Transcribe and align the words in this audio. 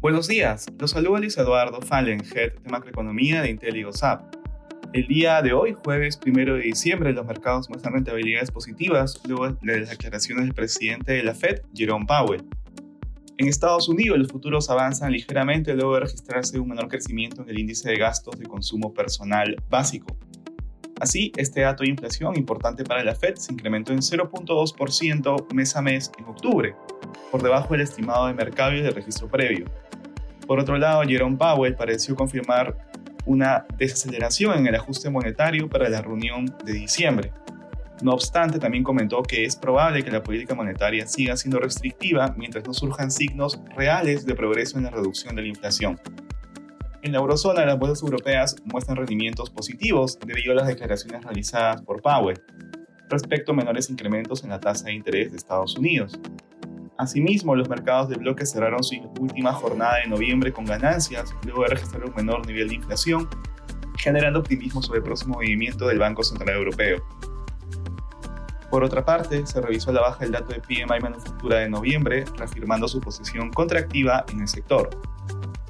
Buenos 0.00 0.28
días, 0.28 0.66
los 0.78 0.92
saluda 0.92 1.18
Luis 1.18 1.36
Eduardo 1.38 1.82
Fallen, 1.82 2.20
Head 2.20 2.60
de 2.60 2.70
Macroeconomía 2.70 3.42
de 3.42 3.50
Intel 3.50 3.78
y 3.78 3.84
El 4.92 5.08
día 5.08 5.42
de 5.42 5.52
hoy, 5.52 5.74
jueves 5.74 6.20
1 6.24 6.54
de 6.54 6.60
diciembre, 6.60 7.12
los 7.12 7.26
mercados 7.26 7.68
muestran 7.68 7.94
rentabilidades 7.94 8.52
positivas 8.52 9.20
luego 9.26 9.50
de 9.50 9.80
las 9.80 9.90
declaraciones 9.90 10.44
del 10.44 10.54
presidente 10.54 11.14
de 11.14 11.24
la 11.24 11.34
Fed, 11.34 11.62
Jerome 11.74 12.06
Powell. 12.06 12.44
En 13.38 13.48
Estados 13.48 13.88
Unidos, 13.88 14.18
los 14.18 14.28
futuros 14.28 14.70
avanzan 14.70 15.10
ligeramente 15.10 15.74
luego 15.74 15.94
de 15.94 16.00
registrarse 16.02 16.60
un 16.60 16.68
menor 16.68 16.86
crecimiento 16.86 17.42
en 17.42 17.50
el 17.50 17.58
índice 17.58 17.90
de 17.90 17.96
gastos 17.96 18.38
de 18.38 18.46
consumo 18.46 18.94
personal 18.94 19.60
básico. 19.68 20.16
Así, 21.00 21.32
este 21.36 21.62
dato 21.62 21.82
de 21.82 21.90
inflación 21.90 22.36
importante 22.36 22.84
para 22.84 23.02
la 23.02 23.16
Fed 23.16 23.34
se 23.34 23.52
incrementó 23.52 23.92
en 23.92 23.98
0.2% 23.98 25.52
mes 25.52 25.74
a 25.74 25.82
mes 25.82 26.12
en 26.18 26.24
octubre, 26.26 26.76
por 27.32 27.42
debajo 27.42 27.72
del 27.72 27.80
estimado 27.80 28.28
de 28.28 28.34
mercado 28.34 28.74
y 28.74 28.80
del 28.80 28.94
registro 28.94 29.28
previo. 29.28 29.66
Por 30.48 30.58
otro 30.58 30.78
lado, 30.78 31.02
Jerome 31.02 31.36
Powell 31.36 31.74
pareció 31.74 32.16
confirmar 32.16 32.74
una 33.26 33.66
desaceleración 33.76 34.56
en 34.58 34.66
el 34.66 34.76
ajuste 34.76 35.10
monetario 35.10 35.68
para 35.68 35.90
la 35.90 36.00
reunión 36.00 36.46
de 36.64 36.72
diciembre. 36.72 37.32
No 38.00 38.12
obstante, 38.12 38.58
también 38.58 38.82
comentó 38.82 39.22
que 39.22 39.44
es 39.44 39.56
probable 39.56 40.02
que 40.02 40.10
la 40.10 40.22
política 40.22 40.54
monetaria 40.54 41.06
siga 41.06 41.36
siendo 41.36 41.58
restrictiva 41.58 42.34
mientras 42.38 42.66
no 42.66 42.72
surjan 42.72 43.10
signos 43.10 43.60
reales 43.76 44.24
de 44.24 44.34
progreso 44.34 44.78
en 44.78 44.84
la 44.84 44.90
reducción 44.90 45.36
de 45.36 45.42
la 45.42 45.48
inflación. 45.48 46.00
En 47.02 47.12
la 47.12 47.18
eurozona, 47.18 47.66
las 47.66 47.78
bolsas 47.78 48.02
europeas 48.02 48.56
muestran 48.64 48.96
rendimientos 48.96 49.50
positivos 49.50 50.18
debido 50.18 50.52
a 50.52 50.56
las 50.56 50.66
declaraciones 50.66 51.24
realizadas 51.24 51.82
por 51.82 52.00
Powell 52.00 52.40
respecto 53.10 53.52
a 53.52 53.54
menores 53.54 53.90
incrementos 53.90 54.42
en 54.44 54.48
la 54.48 54.60
tasa 54.60 54.86
de 54.86 54.94
interés 54.94 55.30
de 55.30 55.36
Estados 55.36 55.76
Unidos. 55.76 56.18
Asimismo, 56.98 57.54
los 57.54 57.68
mercados 57.68 58.08
de 58.08 58.16
bloques 58.16 58.50
cerraron 58.50 58.82
su 58.82 58.96
última 59.20 59.52
jornada 59.52 59.98
de 60.02 60.10
noviembre 60.10 60.52
con 60.52 60.64
ganancias, 60.64 61.32
luego 61.44 61.62
de 61.62 61.68
registrar 61.68 62.04
un 62.04 62.12
menor 62.16 62.44
nivel 62.44 62.68
de 62.68 62.74
inflación, 62.74 63.28
generando 63.96 64.40
optimismo 64.40 64.82
sobre 64.82 64.98
el 64.98 65.04
próximo 65.04 65.34
movimiento 65.34 65.86
del 65.86 66.00
Banco 66.00 66.24
Central 66.24 66.56
Europeo. 66.56 66.98
Por 68.68 68.82
otra 68.82 69.04
parte, 69.04 69.46
se 69.46 69.60
revisó 69.60 69.92
la 69.92 70.00
baja 70.00 70.24
el 70.24 70.32
dato 70.32 70.52
de 70.52 70.60
PMI 70.60 70.98
manufactura 71.00 71.58
de 71.58 71.68
noviembre, 71.70 72.24
reafirmando 72.36 72.88
su 72.88 73.00
posición 73.00 73.52
contractiva 73.52 74.24
en 74.32 74.40
el 74.40 74.48
sector. 74.48 74.90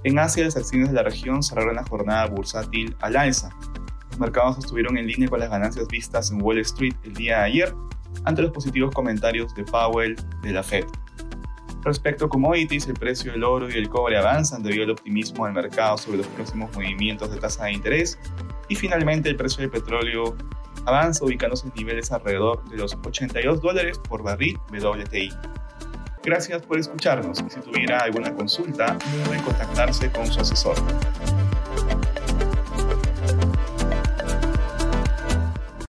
En 0.04 0.18
Asia, 0.18 0.44
las 0.44 0.56
acciones 0.56 0.88
de 0.88 0.94
la 0.94 1.02
región 1.02 1.42
cerraron 1.42 1.76
la 1.76 1.84
jornada 1.84 2.24
bursátil 2.24 2.96
al 3.00 3.16
alza. 3.16 3.50
Los 4.10 4.18
mercados 4.18 4.56
estuvieron 4.58 4.96
en 4.96 5.06
línea 5.06 5.28
con 5.28 5.40
las 5.40 5.50
ganancias 5.50 5.88
vistas 5.88 6.30
en 6.30 6.40
Wall 6.40 6.58
Street 6.60 6.94
el 7.04 7.12
día 7.12 7.40
de 7.40 7.44
ayer, 7.44 7.74
ante 8.24 8.40
los 8.40 8.50
positivos 8.50 8.94
comentarios 8.94 9.54
de 9.54 9.64
Powell 9.64 10.16
de 10.42 10.52
la 10.52 10.62
Fed. 10.62 10.86
Respecto 11.88 12.26
a 12.26 12.28
commodities, 12.28 12.86
el 12.86 12.92
precio 12.92 13.32
del 13.32 13.42
oro 13.42 13.70
y 13.70 13.72
el 13.72 13.88
cobre 13.88 14.18
avanzan 14.18 14.62
debido 14.62 14.84
al 14.84 14.90
optimismo 14.90 15.46
del 15.46 15.54
mercado 15.54 15.96
sobre 15.96 16.18
los 16.18 16.26
próximos 16.26 16.70
movimientos 16.74 17.30
de 17.30 17.40
tasa 17.40 17.64
de 17.64 17.72
interés. 17.72 18.18
Y 18.68 18.74
finalmente 18.74 19.30
el 19.30 19.36
precio 19.36 19.62
del 19.62 19.70
petróleo 19.70 20.36
avanza 20.84 21.24
ubicándose 21.24 21.66
en 21.66 21.72
niveles 21.74 22.12
alrededor 22.12 22.62
de 22.68 22.76
los 22.76 22.94
82 22.94 23.62
dólares 23.62 23.98
por 24.06 24.22
barril 24.22 24.58
WTI. 24.70 25.30
Gracias 26.22 26.60
por 26.60 26.78
escucharnos 26.78 27.38
si 27.38 27.60
tuviera 27.60 28.00
alguna 28.00 28.34
consulta, 28.34 28.98
pueden 29.24 29.42
contactarse 29.42 30.12
con 30.12 30.26
su 30.26 30.40
asesor. 30.40 30.76